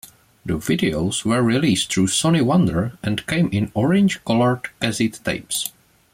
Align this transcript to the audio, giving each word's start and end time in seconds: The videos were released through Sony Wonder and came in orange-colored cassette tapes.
The 0.43 0.55
videos 0.57 1.25
were 1.25 1.43
released 1.43 1.93
through 1.93 2.07
Sony 2.07 2.41
Wonder 2.41 2.97
and 3.03 3.23
came 3.27 3.49
in 3.51 3.69
orange-colored 3.75 4.69
cassette 4.79 5.19
tapes. 5.23 5.71